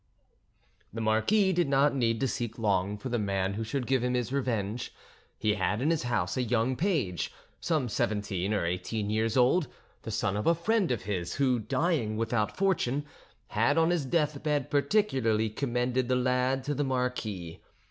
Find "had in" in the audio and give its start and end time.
5.53-5.91